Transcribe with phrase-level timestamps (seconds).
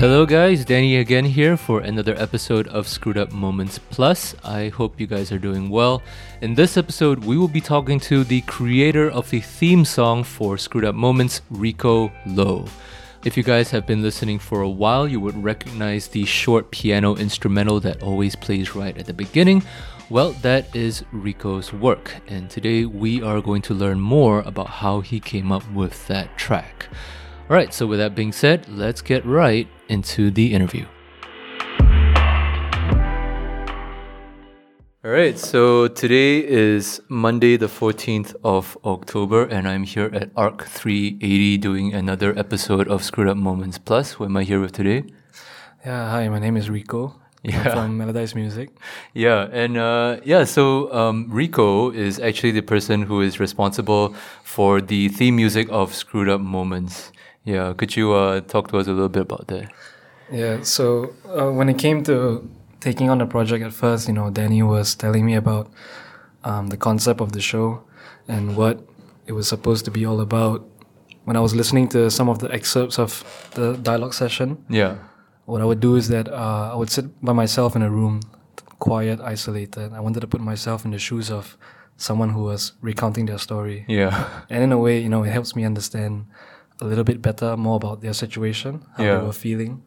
[0.00, 0.64] Hello, guys.
[0.64, 4.34] Danny again here for another episode of Screwed Up Moments Plus.
[4.42, 6.00] I hope you guys are doing well.
[6.40, 10.56] In this episode, we will be talking to the creator of the theme song for
[10.56, 12.64] Screwed Up Moments, Rico Lowe.
[13.26, 17.16] If you guys have been listening for a while, you would recognize the short piano
[17.16, 19.62] instrumental that always plays right at the beginning.
[20.08, 25.02] Well, that is Rico's work, and today we are going to learn more about how
[25.02, 26.86] he came up with that track.
[27.50, 30.86] Alright, so with that being said, let's get right into the interview.
[35.02, 41.56] Alright, so today is Monday, the 14th of October, and I'm here at ARC 380
[41.56, 44.12] doing another episode of Screwed Up Moments Plus.
[44.12, 45.04] Who am I here with today?
[45.86, 47.18] Yeah, hi, my name is Rico.
[47.42, 47.62] Yeah.
[47.62, 48.68] I'm from Melodize Music.
[49.14, 54.82] Yeah, and uh, yeah, so um, Rico is actually the person who is responsible for
[54.82, 57.10] the theme music of Screwed Up Moments.
[57.44, 59.70] Yeah, could you uh, talk to us a little bit about that?
[60.30, 62.48] Yeah, so uh, when it came to
[62.80, 65.70] taking on the project at first, you know, Danny was telling me about
[66.44, 67.82] um, the concept of the show
[68.28, 68.80] and what
[69.26, 70.66] it was supposed to be all about.
[71.24, 74.96] When I was listening to some of the excerpts of the dialogue session, Yeah,
[75.44, 78.20] what I would do is that uh, I would sit by myself in a room,
[78.78, 79.92] quiet, isolated.
[79.92, 81.56] I wanted to put myself in the shoes of
[81.96, 83.84] someone who was recounting their story.
[83.88, 86.24] yeah, And in a way, you know, it helps me understand
[86.80, 89.18] a little bit better more about their situation, how Yeah.
[89.18, 89.82] they were feeling.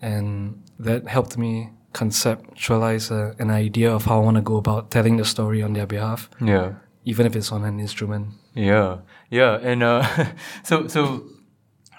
[0.00, 4.90] And that helped me conceptualize a, an idea of how I want to go about
[4.90, 6.72] telling the story on their behalf, yeah.
[7.04, 8.28] even if it's on an instrument.
[8.54, 8.98] Yeah,
[9.30, 10.06] yeah, and uh,
[10.62, 11.24] so so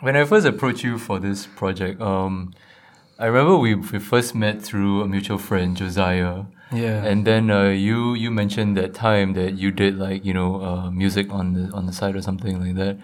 [0.02, 2.54] when I first approached you for this project, um,
[3.18, 7.04] I remember we, we first met through a mutual friend, Josiah, Yeah.
[7.04, 10.92] and then uh, you you mentioned that time that you did like you know uh,
[10.92, 12.98] music on the on the side or something like that.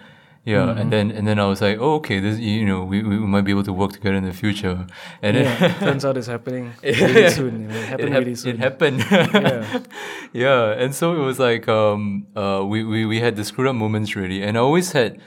[0.46, 3.18] Yeah, and then and then I was like, oh, okay, this you know we, we
[3.18, 4.86] might be able to work together in the future,
[5.20, 7.68] and yeah, then turns out it's happening really soon.
[7.68, 8.54] It happened hap- really soon.
[8.54, 9.04] It happened.
[9.10, 9.82] Yeah.
[10.32, 10.82] yeah.
[10.82, 14.14] And so it was like um uh we, we, we had the screwed up moments
[14.14, 14.40] really.
[14.40, 15.20] And I always had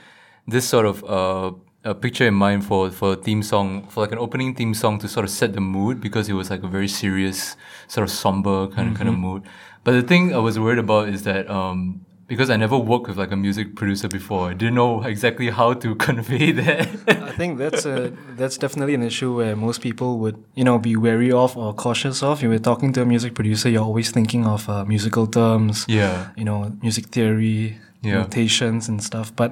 [0.48, 1.52] this sort of uh
[1.84, 4.98] a picture in mind for for a theme song for like an opening theme song
[5.00, 7.56] to sort of set the mood because it was like a very serious
[7.88, 9.42] sort of somber kind of kind of mood.
[9.84, 13.18] But the thing I was worried about is that um because I never worked with
[13.18, 16.86] like a music producer before, I didn't know exactly how to convey that.
[17.28, 17.96] I think that's a
[18.40, 22.22] that's definitely an issue where most people would you know be wary of or cautious
[22.22, 22.34] of.
[22.42, 26.16] If you're talking to a music producer, you're always thinking of uh, musical terms, yeah.
[26.40, 27.60] you know, music theory,
[28.02, 28.22] Yeah.
[28.22, 29.28] notations and stuff.
[29.40, 29.50] But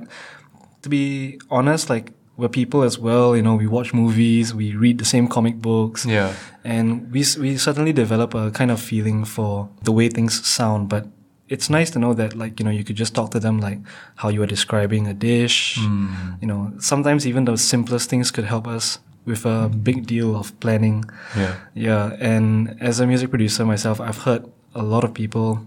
[0.83, 2.07] to be honest, like
[2.39, 3.37] we're people as well.
[3.37, 6.31] You know, we watch movies, we read the same comic books, Yeah.
[6.65, 10.89] and we we certainly develop a kind of feeling for the way things sound.
[10.89, 11.05] But
[11.49, 13.79] it's nice to know that like you know you could just talk to them like
[14.17, 15.77] how you are describing a dish.
[15.79, 16.41] Mm.
[16.43, 20.59] You know, sometimes even the simplest things could help us with a big deal of
[20.61, 21.05] planning.
[21.37, 21.55] Yeah.
[21.75, 24.45] Yeah, and as a music producer myself, I've heard
[24.75, 25.67] a lot of people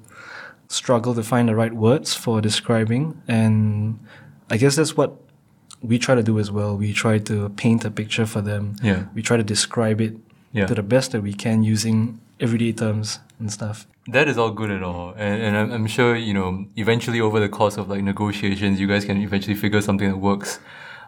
[0.68, 4.00] struggle to find the right words for describing, and
[4.50, 5.12] I guess that's what
[5.81, 6.78] we try to do as well.
[6.78, 8.75] We try to paint a picture for them.
[8.84, 9.06] Yeah.
[9.16, 10.13] We try to describe it
[10.53, 10.68] Yeah.
[10.68, 13.88] to the best that we can using everyday terms and stuff.
[14.07, 17.40] That is all good at all, and, and I'm, I'm sure you know eventually over
[17.40, 20.59] the course of like negotiations, you guys can eventually figure something that works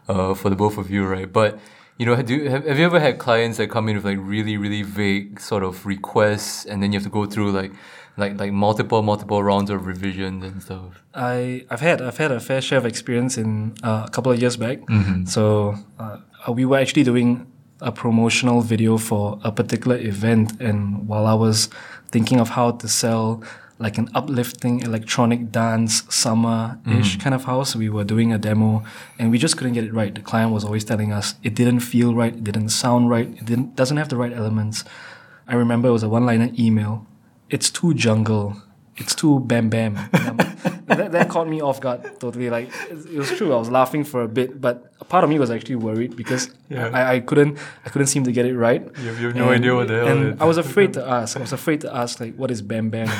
[0.08, 1.30] uh, for the both of you, right?
[1.30, 1.58] But
[1.98, 4.56] you know, do have, have you ever had clients that come in with like really
[4.56, 7.72] really vague sort of requests, and then you have to go through like
[8.16, 11.02] like like multiple multiple rounds of revisions and stuff?
[11.14, 14.40] I I've had I've had a fair share of experience in uh, a couple of
[14.40, 14.80] years back.
[14.80, 15.26] Mm-hmm.
[15.26, 16.18] So uh,
[16.52, 17.46] we were actually doing
[17.84, 21.68] a promotional video for a particular event, and while I was
[22.10, 23.42] thinking of how to sell
[23.78, 27.20] like an uplifting electronic dance summer-ish mm-hmm.
[27.20, 28.84] kind of house, we were doing a demo,
[29.18, 30.14] and we just couldn't get it right.
[30.14, 33.44] The client was always telling us it didn't feel right, it didn't sound right, it
[33.44, 34.84] didn't doesn't have the right elements.
[35.46, 37.06] I remember it was a one-liner email.
[37.50, 38.62] It's too jungle.
[38.96, 39.98] It's too bam bam.
[40.88, 42.50] And that, that caught me off guard totally.
[42.50, 43.52] Like it, was true.
[43.52, 46.50] I was laughing for a bit, but a part of me was actually worried because
[46.68, 46.88] Yeah.
[46.92, 48.82] I, I couldn't I couldn't seem to get it right.
[48.82, 51.02] You have- you have no idea what the hell And it- I was afraid to
[51.18, 51.36] ask.
[51.36, 53.08] I was afraid to ask like, what is bam bam?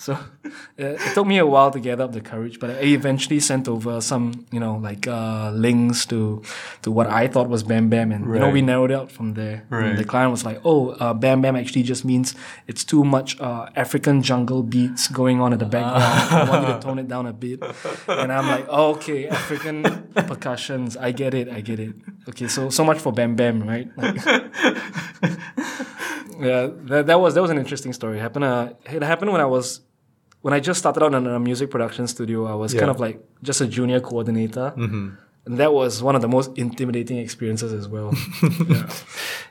[0.00, 0.48] So uh,
[0.78, 4.00] it took me a while to get up the courage, but I eventually sent over
[4.00, 6.40] some, you know, like uh, links to
[6.82, 9.34] to what I thought was Bam Bam, and you know we narrowed it out from
[9.34, 9.64] there.
[9.70, 9.96] And Right.
[9.96, 12.36] the client was like, "Oh, uh, Bam Bam actually just means
[12.70, 16.04] it's too much uh, African jungle beats going on at the background.
[16.30, 17.58] I want you to tone it down a bit."
[18.06, 19.82] And I'm like, oh, "Okay, African
[20.14, 20.96] percussions.
[20.96, 21.48] I get it.
[21.48, 21.94] I get it.
[22.28, 24.14] Okay, so so much for Bam Bam, right?" Like,
[26.38, 28.18] yeah, that, that was that was an interesting story.
[28.18, 28.44] It happened.
[28.44, 29.80] Uh, it happened when I was
[30.42, 32.46] when I just started out in a music production studio.
[32.46, 34.72] I was kind of like just a junior coordinator.
[35.46, 38.12] and that was one of the most intimidating experiences as well.
[38.68, 38.88] yeah.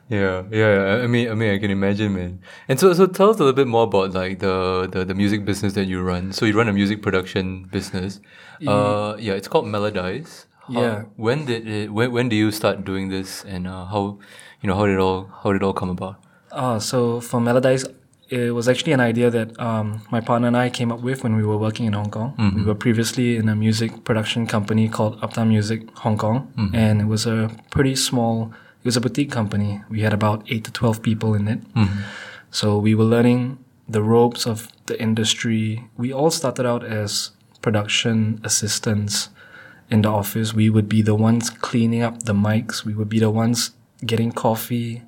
[0.10, 1.04] yeah, yeah.
[1.04, 2.40] I mean, I mean, I can imagine, man.
[2.68, 5.44] And so, so tell us a little bit more about like the the, the music
[5.46, 6.32] business that you run.
[6.32, 8.20] So you run a music production business.
[8.66, 10.46] Uh, yeah, it's called Melodize.
[10.68, 11.04] How, Yeah.
[11.16, 11.92] When did it?
[11.94, 14.20] When, when do you start doing this, and uh, how,
[14.62, 16.16] you know, how did it all how did it all come about?
[16.52, 17.86] Uh, so for Melodize,
[18.30, 21.36] it was actually an idea that um, my partner and I came up with when
[21.36, 22.34] we were working in Hong Kong.
[22.38, 22.66] We mm-hmm.
[22.66, 26.76] were previously in a music production company called Uptown Music Hong Kong, mm-hmm.
[26.76, 28.52] and it was a pretty small.
[28.84, 29.82] It was a boutique company.
[29.90, 31.74] We had about eight to twelve people in it.
[31.74, 32.02] Mm-hmm.
[32.52, 35.88] So we were learning the ropes of the industry.
[35.98, 37.32] We all started out as
[37.62, 39.30] production assistants
[39.90, 40.54] in the office.
[40.54, 42.84] We would be the ones cleaning up the mics.
[42.84, 43.72] We would be the ones
[44.06, 45.04] getting coffee.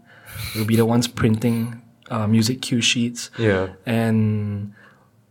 [0.54, 3.32] We would be the ones printing uh, music cue sheets.
[3.38, 3.70] Yeah.
[3.86, 4.74] And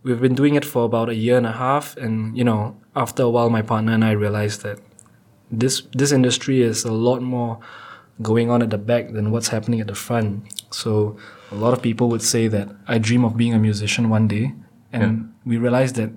[0.02, 1.96] we've been doing it for about a year and a half.
[1.96, 4.78] And, you know, after a while, my partner and I realized that
[5.50, 7.58] this, this industry is a lot more
[8.20, 10.44] going on at the back than what's happening at the front.
[10.70, 11.16] So
[11.50, 14.54] a lot of people would say that I dream of being a musician one day.
[14.92, 16.10] And we realized that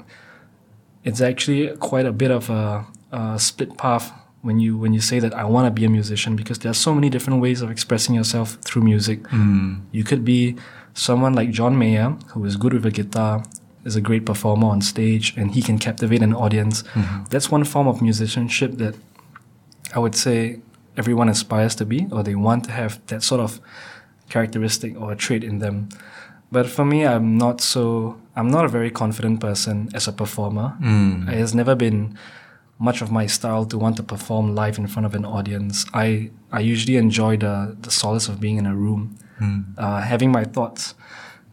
[1.03, 4.11] it's actually quite a bit of a, a split path
[4.41, 6.79] when you when you say that I want to be a musician because there are
[6.87, 9.27] so many different ways of expressing yourself through music.
[9.27, 9.75] Hmm.
[9.91, 10.55] You could be
[10.93, 13.43] someone like John Mayer, who is good with a guitar,
[13.85, 16.81] is a great performer on stage, and he can captivate an audience.
[16.93, 17.23] Hmm.
[17.29, 18.95] That's one form of musicianship that
[19.93, 20.59] I would say
[20.97, 23.59] everyone aspires to be, or they want to have that sort of
[24.29, 25.89] characteristic or a trait in them.
[26.51, 28.17] But for me, I'm not so.
[28.35, 30.69] I'm not a very confident person as a performer.
[30.79, 31.29] Hmm.
[31.29, 32.17] It has never been
[32.81, 35.85] much of my style to want to perform live in front of an audience.
[35.93, 39.15] I I usually enjoy the the solace of being in a room,
[39.77, 40.95] uh, having my thoughts,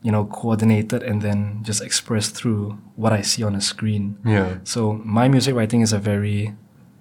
[0.03, 4.17] you know, coordinated and then just expressed through what I see on a screen.
[4.25, 4.59] Yeah.
[4.65, 6.55] So my music writing is a very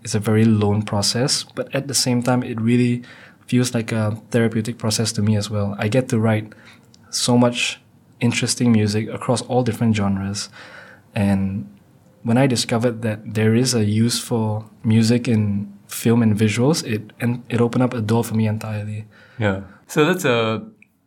[0.03, 3.03] is a very lone process, but at the same time, it really
[3.47, 5.75] feels like a therapeutic process to me as well.
[5.79, 6.53] I get to write
[7.09, 7.79] so much
[8.19, 10.50] interesting music across all different genres,
[11.15, 11.65] and
[12.24, 17.14] when I discovered that there is a use for music in film and visuals, it
[17.19, 19.06] and it opened up a door for me entirely.
[19.40, 19.62] Yeah.
[19.88, 20.60] So let's uh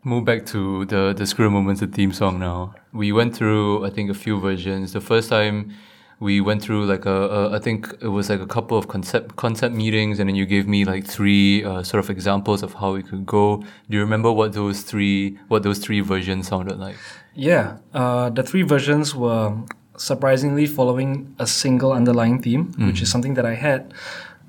[0.05, 2.75] move back to the the Screw Moments, the theme song now.
[2.93, 4.93] We went through I think a few versions.
[4.93, 5.73] The first time
[6.21, 9.37] we went through like a, a I think it was like a couple of concept
[9.37, 12.95] concept meetings and then you gave me like three uh, sort of examples of how
[12.95, 13.57] it could go.
[13.89, 16.97] Do you remember what those three what those three versions sounded like?
[17.35, 19.57] Yeah, uh, the three versions were
[20.01, 23.13] surprisingly following a single underlying theme, which is mm-hmm.
[23.13, 23.93] something that I had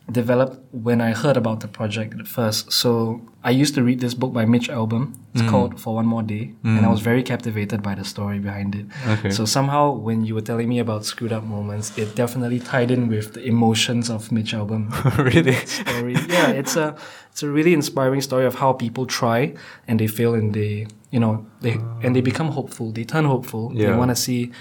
[0.09, 2.71] developed when I heard about the project at first.
[2.71, 5.13] So I used to read this book by Mitch Albom.
[5.33, 5.49] It's mm-hmm.
[5.49, 7.05] called For One More Day, and I was mm-hmm.
[7.05, 8.85] very captivated by the story behind it.
[9.07, 9.29] Okay.
[9.29, 13.07] So somehow, when you were telling me about screwed up moments, it definitely tied in
[13.07, 14.83] with the emotions of Mitch Albom
[15.33, 15.53] really?
[15.65, 16.13] story.
[16.29, 16.95] yeah, it's a
[17.31, 19.53] it's a really inspiring story of how people try
[19.87, 21.73] and they fail and they you know they
[22.03, 22.31] and they ah.
[22.31, 22.91] become hopeful.
[22.91, 23.71] They turn hopeful.
[23.73, 23.91] Yeah.
[23.91, 24.51] They want to see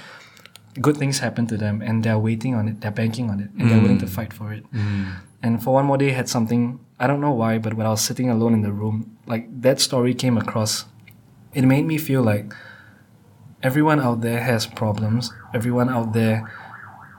[0.81, 2.81] good things happen to them and they're waiting on it.
[2.81, 4.65] They're banking on it and they're willing to fight for it.
[5.43, 8.03] And for one more day, had something I don't know why, but when I was
[8.03, 10.85] sitting alone in the room, like that story came across.
[11.55, 12.53] It made me feel like
[13.63, 15.33] everyone out there has problems.
[15.55, 16.51] Everyone out there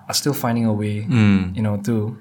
[0.08, 1.55] are still finding a way, Mm.
[1.55, 2.17] you know, to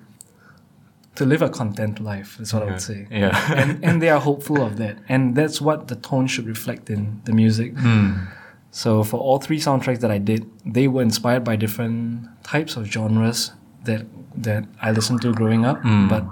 [1.16, 2.40] to live a content life.
[2.40, 3.06] Is what I would say.
[3.10, 3.36] Yeah.
[3.60, 7.20] and and they are hopeful of that, and that's what the tone should reflect in
[7.24, 7.74] the music.
[7.74, 8.26] Mm.
[8.70, 12.86] So for all three soundtracks that I did, they were inspired by different types of
[12.86, 13.52] genres
[13.84, 16.24] that that I listened to growing up, but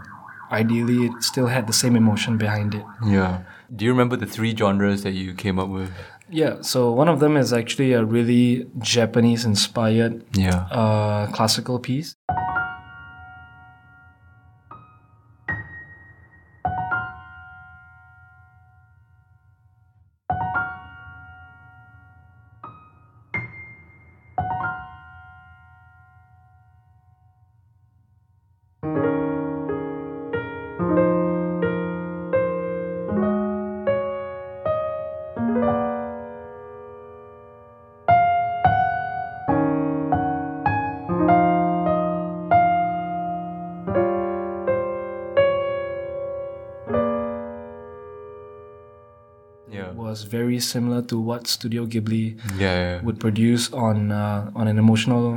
[0.53, 2.85] ideally it still had the same emotion behind it.
[3.05, 3.43] Yeah.
[3.75, 5.91] Do you remember the three genres that you came up with?
[6.31, 10.67] Yeah, so one of them is actually a really Japanese inspired Yeah.
[10.71, 12.15] uh, classical piece.
[50.09, 52.25] Was very similar to what Studio Ghibli
[52.59, 52.75] Yeah.
[52.83, 53.03] yeah.
[53.07, 55.29] would produce on uh, on an emotional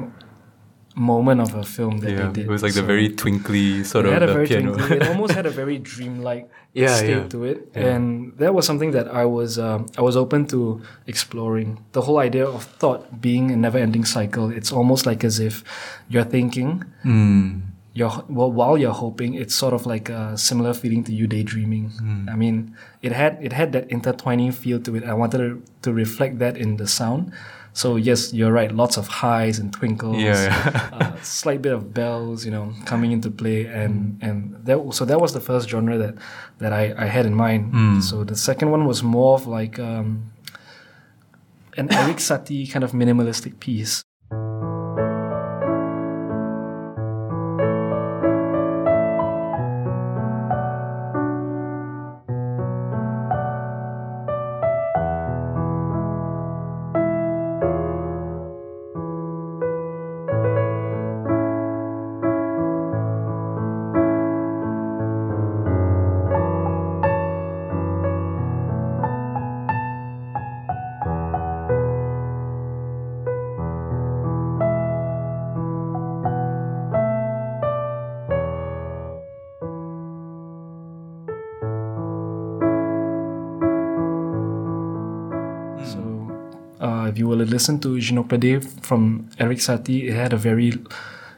[1.12, 2.46] moment of a film that Yeah, they did.
[2.48, 4.74] it was like the very twinkly sort of the piano.
[4.75, 7.28] twinkly, it almost had a very dreamlike Yeah, state yeah.
[7.34, 7.96] to it, Yeah.
[7.96, 8.04] and
[8.42, 10.60] that was something that I was um, I was open to
[11.08, 11.70] exploring.
[11.98, 14.46] The whole idea of thought being a never-ending cycle.
[14.58, 15.63] It's almost like as if
[16.12, 17.62] you're thinking, Mm.
[17.93, 21.91] You're well, while you're hoping, it's sort of like a similar feeling to you daydreaming.
[22.29, 25.03] I mean, it had it had that intertwining feel to it.
[25.03, 27.33] I wanted to, to reflect that in the sound.
[27.74, 28.71] So yes, you're right.
[28.71, 30.17] Lots of highs and twinkles.
[30.17, 30.89] Yeah, yeah.
[30.93, 35.19] uh, slight bit of bells, you know, coming into play, and and that so that
[35.19, 36.15] was the first genre that
[36.60, 37.74] that I, I had in mind.
[38.03, 40.31] So the second one was more of like um,
[41.77, 44.03] an Eric Satie kind of minimalistic piece.
[87.32, 90.74] Will listen to Gymnopédie from Eric Satie, it had a very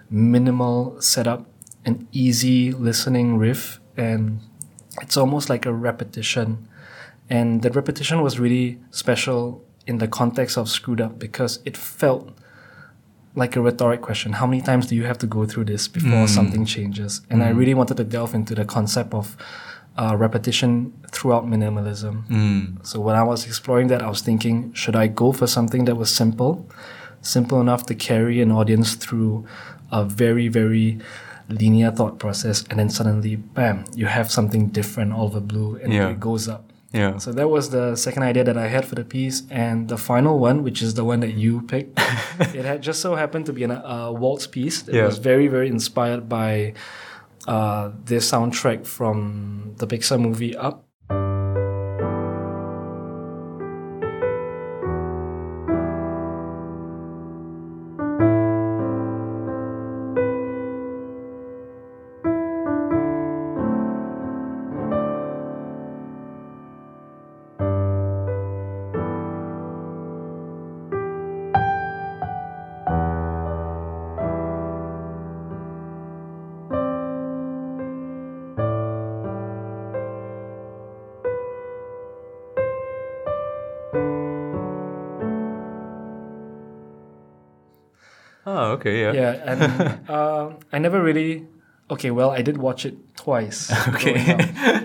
[0.10, 1.46] minimal setup,
[1.86, 4.40] an easy listening riff, and
[5.04, 6.68] it's almost like a repetition.
[7.30, 12.36] And that repetition was really special in the context of Screwed Up because it felt
[13.36, 14.34] like a rhetoric question.
[14.34, 16.30] How many times do you have to go through this before mm.
[16.30, 17.22] something changes?
[17.30, 17.58] And I mm.
[17.58, 19.38] really wanted to delve into the concept of
[19.98, 22.86] uh, repetition throughout minimalism.
[22.86, 25.96] So when I was exploring that, I was thinking, should I go for something that
[25.96, 26.68] was simple,
[27.22, 29.46] simple enough to carry an audience through
[29.92, 31.00] a very, very
[31.50, 35.94] linear thought process, and then suddenly, bam, you have something different all over blue, and
[35.94, 36.10] Yeah.
[36.10, 36.64] it goes up.
[36.94, 37.18] Yeah.
[37.18, 40.40] So that was the second idea that I had for the piece, and the final
[40.40, 42.00] one, which is the one that you picked,
[42.56, 45.06] it had just so happened to be an, a waltz piece that Yeah.
[45.06, 46.74] was very, very inspired by
[47.48, 50.88] uh, this soundtrack from the Pixar movie Up.
[88.54, 89.14] Oh, okay, yeah.
[89.14, 91.48] Yeah, and uh, I never really.
[91.90, 93.72] Okay, well, I did watch it twice.
[93.90, 94.16] Okay.
[94.34, 94.40] up,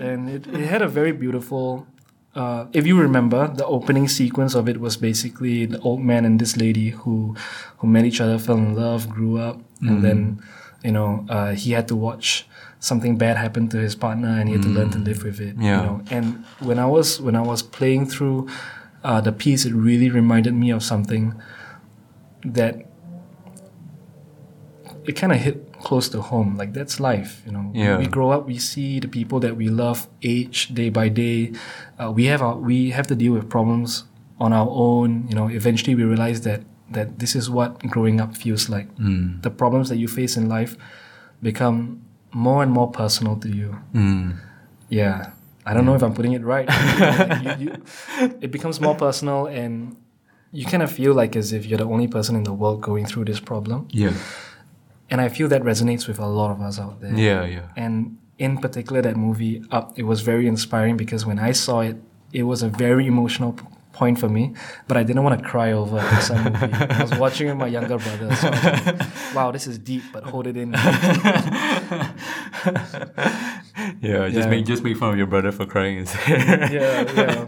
[0.09, 1.85] and it, it had a very beautiful.
[2.35, 6.39] Uh, if you remember, the opening sequence of it was basically the old man and
[6.39, 7.35] this lady who,
[7.79, 10.41] who met each other, fell in love, grew up, and then,
[10.83, 12.45] you know, uh, he had to watch
[12.79, 15.55] something bad happen to his partner, and he had to learn to live with it.
[15.57, 15.81] Yeah.
[15.81, 18.47] You know, and when I was when I was playing through
[19.03, 21.33] uh, the piece, it really reminded me of something
[22.45, 22.85] that
[25.09, 26.49] it kind of hit close to home.
[26.61, 27.65] Like that's life, you know.
[27.73, 27.97] Yeah.
[28.01, 31.39] We grow up, we see the people that we love age day by day.
[31.99, 34.03] Uh, we have our, we have to deal with problems
[34.45, 35.09] on our own.
[35.29, 36.61] You know, eventually we realize that
[36.95, 38.87] that this is what growing up feels like.
[38.97, 39.41] Mm.
[39.45, 40.73] The problems that you face in life
[41.41, 42.01] become
[42.33, 43.69] more and more personal to you.
[43.93, 44.37] Mm.
[44.89, 45.31] Yeah.
[45.65, 46.67] I don't know if I'm putting it right.
[47.45, 47.83] You- you-
[48.41, 49.95] it becomes more personal and
[50.51, 53.05] you kind of feel like as if you're the only person in the world going
[53.05, 53.87] through this problem.
[53.91, 54.13] Yeah.
[55.09, 57.13] And I feel that resonates with a lot of us out there.
[57.15, 57.69] Yeah, yeah.
[57.75, 61.97] And in particular, that movie Up, it was very inspiring because when I saw it,
[62.31, 63.57] it was a very emotional
[63.99, 64.43] point for me.
[64.87, 66.73] But I didn't want to cry over Pixar movie.
[66.99, 68.27] I was watching with my younger brother.
[68.41, 70.69] So I was like, wow, this is deep, but hold it in.
[74.01, 74.49] Yeah, just Yeah.
[74.49, 76.71] make just make fun of your brother for crying instead.
[76.71, 77.45] yeah, yeah.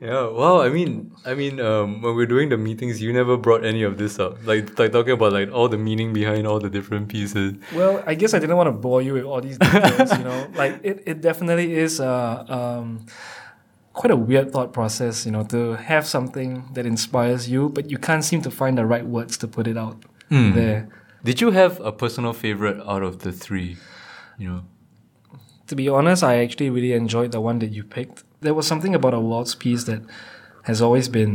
[0.00, 3.64] Yeah, well, I mean, I mean, um, when we're doing the meetings, you never brought
[3.64, 6.70] any of this up, like like talking about like all the meaning behind all the
[6.70, 7.54] different pieces.
[7.74, 10.46] Well, I guess I didn't want to bore you with all these details, you know.
[10.54, 13.06] Like it, it definitely is uh, um,
[14.00, 17.98] quite a weird thought process, you know, to have something that inspires you, but you
[18.06, 19.96] can't seem to find the right words to put it out
[20.30, 20.52] Hmm.
[20.54, 20.80] there.
[21.28, 23.70] Did you have a personal favorite out of the three?
[24.40, 24.60] You know.
[25.66, 28.18] To be honest, I actually really enjoyed the one that you picked.
[28.44, 30.00] There was something about a waltz piece that
[30.70, 31.34] has always been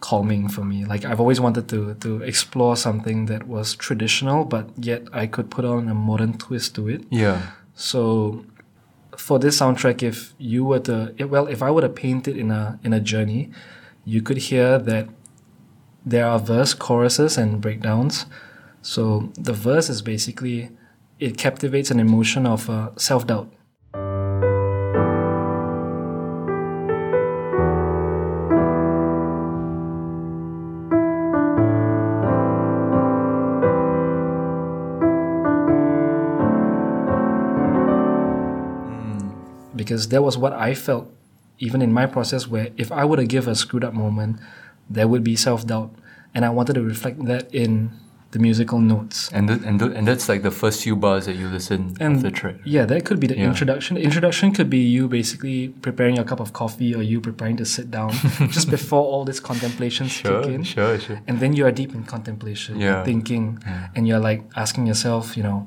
[0.00, 0.84] calming for me.
[0.92, 5.48] Like I've always wanted to to explore something that was traditional, but yet I could
[5.56, 7.00] put on a modern twist to it.
[7.10, 7.38] Yeah.
[7.74, 8.44] So
[9.20, 12.50] for this soundtrack, if you were to well, if I were to paint it in
[12.50, 13.50] a in a journey,
[14.04, 15.08] you could hear that
[16.04, 18.26] there are verse, choruses, and breakdowns,
[18.82, 20.70] So the verse is basically
[21.18, 23.52] it captivates an emotion of uh, self doubt.
[39.90, 41.10] Because that was what I felt
[41.58, 44.38] even in my process where if I were to give a screwed up moment,
[44.88, 45.90] there would be self doubt.
[46.34, 47.90] And I wanted to reflect that in
[48.30, 49.28] the musical notes.
[49.32, 52.14] And th- and th- and that's like the first few bars that you listen And
[52.16, 52.56] of the track.
[52.64, 53.48] yeah, that could be the Yeah.
[53.50, 53.96] introduction.
[53.96, 57.64] The introduction could be you basically preparing your cup of coffee or you preparing to
[57.64, 58.10] sit down
[58.56, 60.62] just before all these contemplations Sure, kick in.
[60.62, 61.18] sure, sure.
[61.26, 63.02] And then you are deep in contemplation, Yeah.
[63.04, 63.58] thinking,
[63.96, 65.66] and you're like asking yourself, you know,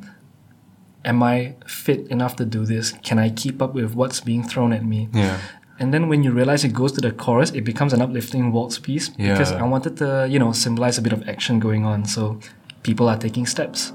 [1.05, 2.91] am I fit enough to do this?
[3.03, 5.09] Can I keep up with what's being thrown at me?
[5.13, 5.39] Yeah.
[5.79, 8.77] And then when you realize it goes to the chorus, it becomes an uplifting waltz
[8.79, 12.05] piece because I wanted to, you know, symbolize a bit of action going on.
[12.05, 12.39] So
[12.83, 13.91] people are taking steps.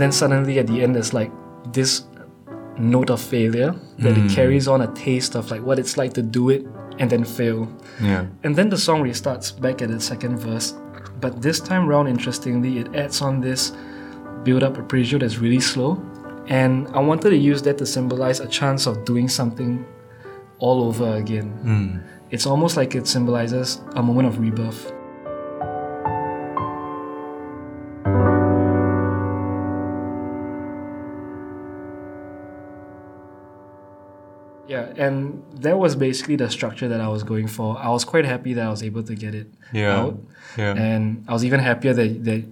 [0.00, 1.30] Then suddenly at the end, there's like
[1.72, 2.04] this
[2.78, 4.34] note of failure that it mm.
[4.34, 6.66] carries on a taste of like what it's like to do it
[6.98, 7.68] and then fail.
[8.00, 8.26] Yeah.
[8.44, 10.74] And then the song restarts back at the second verse.
[11.20, 13.72] But this time round, interestingly, it adds on this
[14.42, 16.02] build up appraisal that's really slow.
[16.46, 19.84] And I wanted to use that to symbolize a chance of doing something
[20.58, 21.58] all over again.
[21.64, 22.02] Mm.
[22.30, 24.92] It's almost like it symbolizes a moment of rebirth.
[34.98, 37.78] And that was basically the structure that I was going for.
[37.78, 39.96] I was quite happy that I was able to get it Yeah.
[40.00, 40.18] out.
[40.56, 40.74] Yeah.
[40.74, 42.44] And I was even happier that, that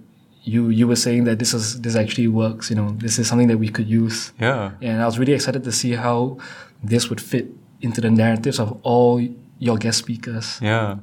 [0.43, 3.47] you you were saying that this is this actually works, you know, this is something
[3.49, 4.31] that we could use.
[4.39, 4.71] Yeah.
[4.81, 6.37] And I was really excited to see how
[6.83, 7.47] this would fit
[7.81, 9.21] into the narratives of all
[9.59, 10.59] your guest speakers.
[10.61, 10.97] Yeah,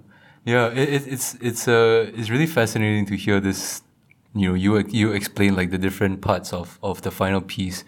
[0.45, 0.69] yeah.
[0.73, 3.83] It, it, it's it's uh it's really fascinating to hear this.
[4.35, 7.85] You know, you you explain like the different parts of of the final piece.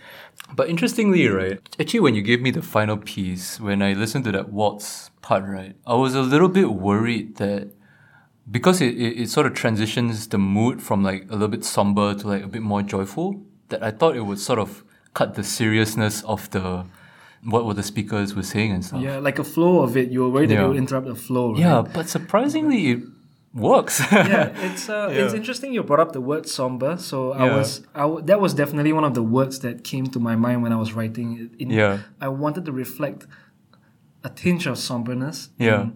[0.55, 1.61] But interestingly, right?
[1.79, 5.45] Actually, when you gave me the final piece, when I listened to that waltz part,
[5.45, 7.71] right, I was a little bit worried that
[8.51, 12.15] because it, it, it sort of transitions the mood from like a little bit somber
[12.15, 14.83] to like a bit more joyful, that I thought it would sort of
[15.15, 16.87] cut the seriousness of the
[17.45, 19.01] what were the speakers were saying and stuff.
[19.01, 20.11] Yeah, like a flow of it.
[20.11, 21.61] You were worried that it would interrupt the flow, right?
[21.61, 23.03] Yeah, but surprisingly, it
[23.59, 24.01] works.
[24.13, 26.97] yeah, it's uh, it's interesting you brought up the word somber.
[26.97, 27.57] So I Yeah.
[27.57, 30.63] was I w- that was definitely one of the words that came to my mind
[30.63, 31.29] when I was writing.
[31.43, 31.51] it.
[31.63, 31.99] In, Yeah.
[32.21, 33.27] I wanted to reflect
[34.25, 35.81] a tinge of somberness Yeah.
[35.83, 35.93] in,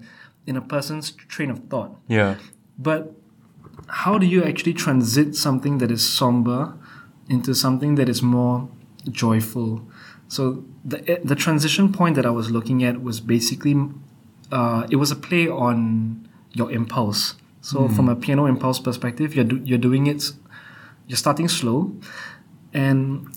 [0.46, 1.90] in a person's train of thought.
[2.08, 2.34] yeah,
[2.78, 3.02] But
[4.04, 6.74] how do you actually transit something that is somber
[7.28, 8.68] into something that is more
[9.10, 9.82] joyful?
[10.28, 13.74] So the the transition point that I was looking at was basically
[14.50, 15.78] uh, it was a play on
[16.52, 17.34] your impulse.
[17.62, 20.32] So from a piano impulse perspective, you're do, you're doing it,
[21.06, 21.92] you're starting slow,
[22.74, 23.28] and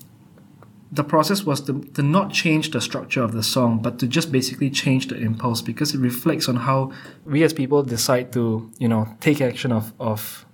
[0.91, 4.31] the process was to, to not change the structure of the song, but to just
[4.31, 6.91] basically change the impulse because it reflects on how
[7.23, 10.45] we as people decide to, you know, take action of of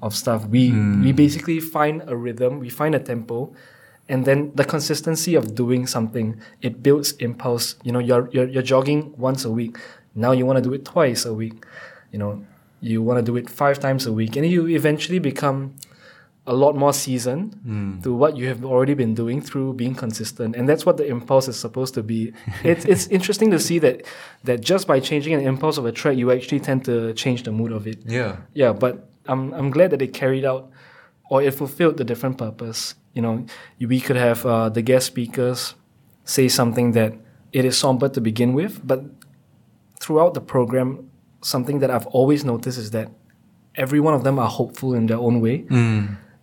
[0.00, 0.46] of stuff.
[0.46, 1.12] We we hmm.
[1.12, 3.54] basically find a rhythm, we find a tempo,
[4.08, 7.74] and then the consistency of doing something, it builds impulse.
[7.82, 9.76] You know, you're you're, you're jogging once a week.
[10.14, 11.64] Now you want to do it twice a week.
[12.12, 12.46] You know,
[12.80, 15.74] you want to do it five times a week, and you eventually become
[16.46, 17.52] a lot more seasoned
[18.02, 20.56] to what you have already been doing through being consistent.
[20.56, 22.32] And that's what the impulse is supposed to be.
[22.64, 24.04] It's, it's interesting to see that
[24.44, 27.52] that just by changing an impulse of a track you actually tend to change the
[27.52, 27.98] mood of it.
[28.06, 30.70] Yeah, yeah but i'm, I'm glad that it carried out
[31.30, 32.94] or it fulfilled the different purpose.
[33.12, 33.46] You know
[33.78, 35.74] we could have uh, the guest speakers
[36.24, 37.14] say something that
[37.52, 39.04] it is somber to begin with but
[40.00, 41.09] throughout the program
[41.42, 43.10] something that i've always noticed is that
[43.74, 45.64] every one of them are hopeful in their own way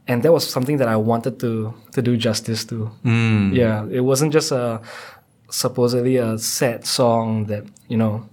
[0.08, 2.90] and that was something that I wanted to to do justice to.
[3.04, 3.54] Mm.
[3.54, 4.82] Yeah, it wasn't just a
[5.50, 8.28] supposedly a sad song that you know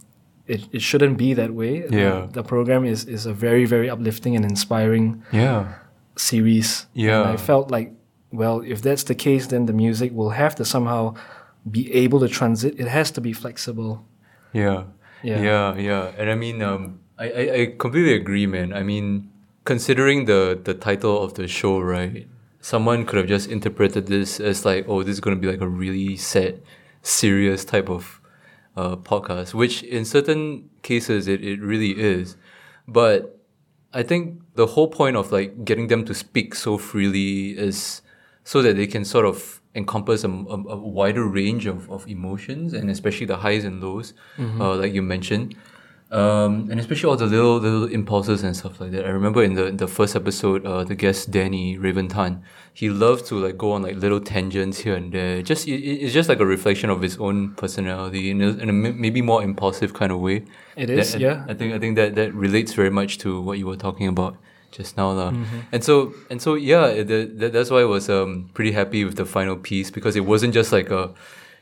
[0.47, 1.87] it, it shouldn't be that way.
[1.91, 2.27] Yeah.
[2.27, 5.75] the, the program is is a very very uplifting and inspiring yeah,
[6.17, 6.87] series.
[6.95, 7.23] Yeah.
[7.23, 7.93] and I felt like
[8.31, 11.15] well, if that's the case, then the music will have to somehow
[11.71, 12.79] be able to transit.
[12.79, 14.07] It has to be flexible.
[14.53, 14.85] yeah,
[15.25, 15.41] Yeah.
[15.41, 16.13] yeah, yeah.
[16.19, 18.73] And I mean, um, I, I, I completely agree, man.
[18.73, 19.31] I mean,
[19.65, 22.29] considering the the title of the show, right?
[22.61, 25.61] Someone could have just interpreted this as like, oh, this is going to be like
[25.61, 26.63] a really sad,
[27.03, 28.21] serious type of
[28.77, 32.37] uh, podcast, which in certain cases it, it really is.
[32.89, 33.39] But
[33.93, 38.03] I think the whole point of like getting them to speak so freely is
[38.45, 42.73] so that they can sort of encompass a, a, a wider range of, of emotions
[42.75, 45.55] and especially the highs and lows, uh, like you mentioned.
[46.11, 49.05] Um, and especially all the little little impulses and stuff like that.
[49.05, 52.89] I remember in the in the first episode, uh, the guest Danny Raven Tan, he
[52.89, 55.43] loved to like go on like little tangents here and there.
[55.43, 58.69] Just it, it- it's just like a reflection of his own personality in a, in
[58.69, 60.45] a maybe more impulsive kind of way.
[60.77, 61.45] It is, That- yeah.
[61.49, 64.37] I think I think that that relates very much to what you were talking about
[64.75, 65.31] just now, lah.
[65.71, 69.15] And so and so yeah, that, that, that's why I was um pretty happy with
[69.17, 71.15] the final piece because it wasn't just like a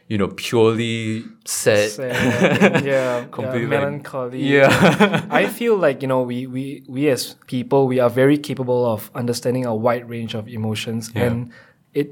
[0.08, 1.90] you know purely sad.
[1.92, 4.40] Sad, yeah, Completely yeah, melancholy.
[4.42, 5.26] Yeah.
[5.30, 9.10] I feel like you know we we we as people we are very capable of
[9.14, 11.24] understanding a wide range of emotions, Yeah.
[11.28, 11.52] and
[11.92, 12.08] it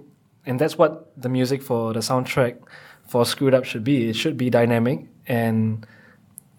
[0.47, 2.61] and that's what the music for the soundtrack
[3.09, 4.09] for Screwed Up should be.
[4.09, 5.87] It should be dynamic and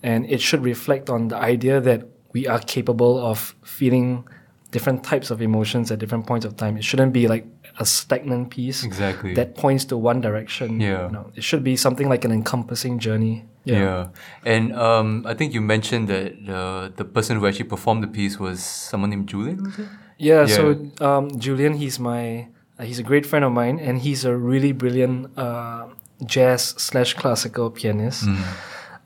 [0.03, 4.27] and it should reflect on the idea that we are capable of feeling
[4.71, 6.77] different types of emotions at different points of time.
[6.77, 7.45] It shouldn't be like
[7.77, 9.33] a stagnant piece Exactly.
[9.33, 10.79] that points to one direction.
[10.79, 11.07] Yeah.
[11.07, 13.45] You know, it should be something like an encompassing journey.
[13.65, 14.07] Yeah.
[14.45, 18.39] And um, I think you mentioned that uh, the person who actually performed the piece
[18.39, 19.87] was someone named Julian, it?
[20.17, 24.23] Yeah, so um, Julian, he's my uh, he's a great friend of mine, and he's
[24.23, 25.87] a really brilliant uh,
[26.25, 28.25] jazz slash classical pianist.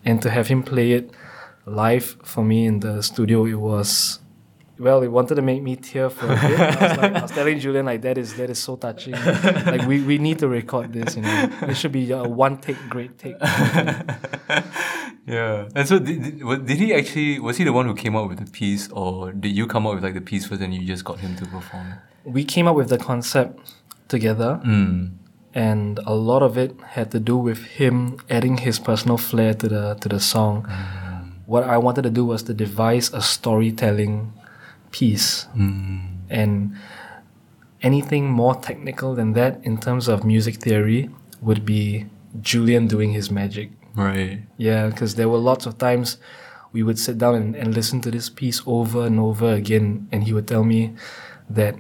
[0.04, 1.12] And to have him play it
[1.66, 4.20] live for me in the studio, it was
[4.78, 6.60] well, it wanted to make me tear for a bit.
[6.60, 9.14] I was, like, I was telling Julian like that is that is so touching.
[9.14, 11.16] like we, we need to record this.
[11.16, 13.38] You know, it should be a one take, great take.
[15.28, 15.70] Yeah.
[15.76, 18.46] And so did, did, did he actually, was he the one who came up with
[18.46, 21.04] the piece or did you come up with like the piece first and you just
[21.04, 21.96] got him to perform?
[22.24, 23.74] We came up with the concept
[24.08, 24.62] together.
[24.64, 25.14] Mm.
[25.56, 29.68] and a lot of it had to do with him adding his personal flair to
[29.68, 30.68] the to the song.
[31.46, 34.34] What I wanted to do was to devise a storytelling
[34.92, 36.00] piece, Mm.
[36.30, 36.76] and
[37.82, 41.10] anything more technical than that in terms of music theory
[41.42, 42.06] would be
[42.42, 43.72] Julian doing his magic.
[43.96, 44.42] Right.
[44.58, 46.18] Yeah, because there were lots of times
[46.74, 50.24] we would sit down and, and listen to this piece over and over again, and
[50.24, 50.94] he would tell me
[51.50, 51.76] that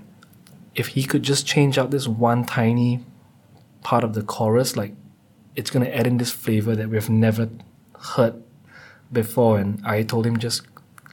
[0.76, 3.04] if he could just change out this one tiny
[3.82, 4.94] part of the chorus, like
[5.56, 7.50] it's gonna add in this flavor that we've never
[8.16, 8.36] heard
[9.12, 9.60] before.
[9.60, 10.62] And I told him just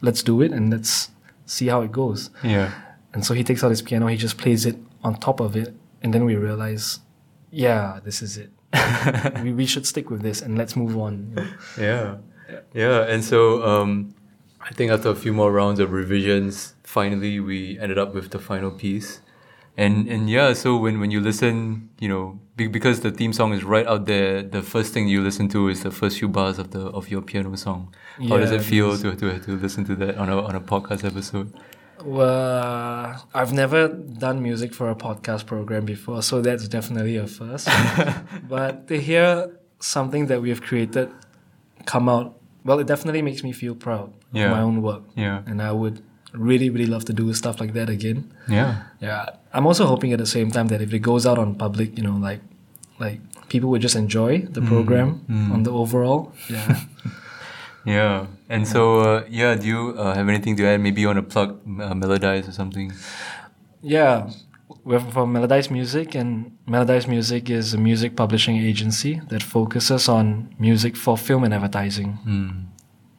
[0.01, 1.11] let's do it and let's
[1.47, 2.31] see how it goes.
[2.43, 2.73] Yeah.
[3.13, 5.75] And so he takes out his piano, he just plays it on top of it,
[6.03, 7.01] and then we realize,
[7.51, 8.51] yeah, this is it.
[9.43, 11.35] we, we should stick with this and let's move on.
[11.77, 12.19] you know.
[12.49, 12.61] Yeah.
[12.73, 13.03] Yeah.
[13.03, 14.15] And so um,
[14.61, 18.39] I think after a few more rounds of revisions, finally we ended up with the
[18.39, 19.21] final piece.
[19.77, 23.55] And and yeah, so when, when you listen, you know, be, because the theme song
[23.55, 26.59] is right out there, the first thing you listen to is the first few bars
[26.59, 27.95] of the of your piano song.
[28.29, 30.61] How does it it feel to, to to listen to that on a on a
[30.61, 31.53] podcast episode?
[32.05, 37.69] Well, I've never done music for a podcast program before, so that's definitely a first.
[38.49, 41.09] but to hear something that we've created
[41.87, 44.45] come out, well, it definitely makes me feel proud Yeah.
[44.47, 45.03] of my own work.
[45.17, 45.43] Yeah.
[45.47, 46.03] And I would
[46.33, 48.33] really, really love to do stuff like that again.
[48.49, 48.83] Yeah.
[49.01, 49.27] Yeah.
[49.53, 52.05] I'm also hoping at the same time that if it goes out on public, you
[52.05, 52.41] know, like
[52.99, 56.33] like people would just enjoy the program on the overall.
[56.49, 56.81] Yeah.
[57.85, 58.27] Yeah.
[58.49, 60.81] And so uh, yeah, do you uh, have anything to add?
[60.81, 62.93] Maybe you want to plug uh, Melodize or something?
[63.83, 64.31] Yeah,
[64.85, 70.55] we're from Melodize Music, and Melodize Music is a music publishing agency that focuses on
[70.59, 72.19] music for film and advertising.
[72.27, 72.67] Mm.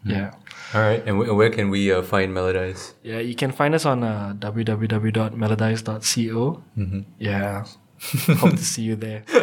[0.06, 0.32] Yeah.
[0.74, 1.04] All right.
[1.06, 2.94] And wh- where can we uh, find Melodize?
[3.04, 6.64] Yeah, you can find us on uh, www.melodize.co.
[6.78, 7.00] Mm-hmm.
[7.20, 7.66] Yeah.
[8.40, 9.24] Hope to see you there.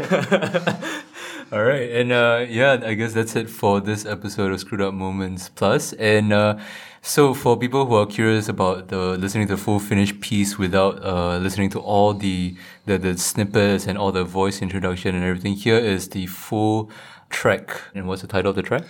[1.53, 4.95] All right, and uh, yeah, I guess that's it for this episode of Screwed Up
[4.95, 5.93] Moments Plus.
[5.95, 6.59] And uh,
[7.03, 11.05] so, for people who are curious about the listening to the full finished piece without
[11.05, 12.55] uh, listening to all the,
[12.87, 16.89] the the snippets and all the voice introduction and everything, here is the full
[17.31, 17.81] track.
[17.97, 18.85] And what's the title of the track?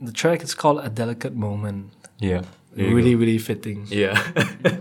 [0.00, 1.90] The track is called A Delicate Moment.
[2.18, 2.42] Yeah,
[2.76, 3.18] Really, go.
[3.18, 3.86] really fitting.
[3.88, 4.16] Yeah.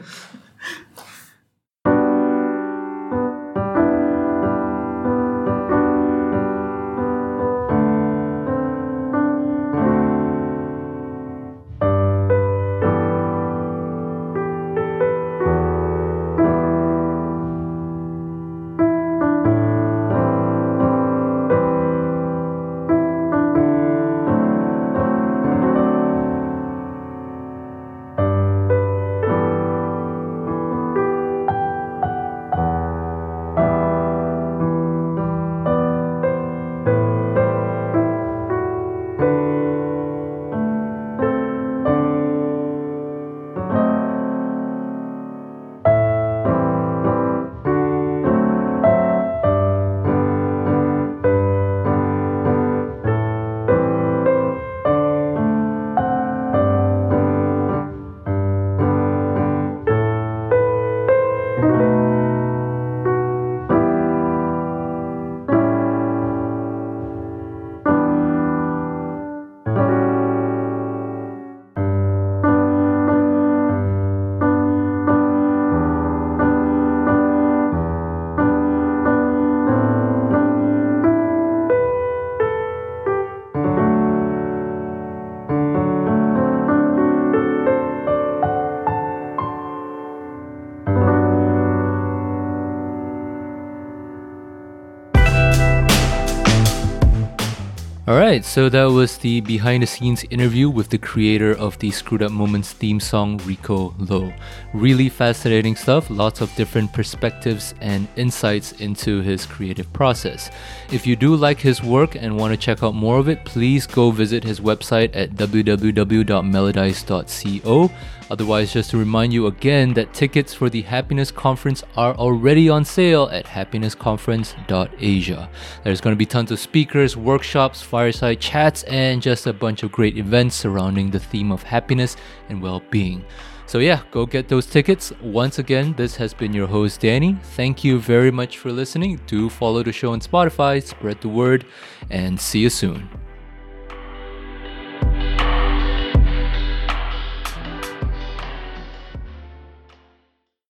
[98.43, 102.31] so that was the behind the scenes interview with the creator of the Screwed Up
[102.31, 104.33] Moments theme song, Rico Low.
[104.73, 110.49] Really fascinating stuff, lots of different perspectives and insights into his creative process.
[110.91, 113.87] If you do like his work and want to check out more of it, please
[113.87, 117.91] go visit his website at www.melodize.co.
[118.31, 122.85] Otherwise, just to remind you again that tickets for the Happiness Conference are already on
[122.85, 125.49] sale at happinessconference.asia.
[125.83, 129.91] There's going to be tons of speakers, workshops, fireside chats, and just a bunch of
[129.91, 132.15] great events surrounding the theme of happiness
[132.49, 133.23] and well being.
[133.65, 135.13] So, yeah, go get those tickets.
[135.21, 137.37] Once again, this has been your host, Danny.
[137.55, 139.21] Thank you very much for listening.
[139.27, 141.65] Do follow the show on Spotify, spread the word,
[142.09, 143.07] and see you soon.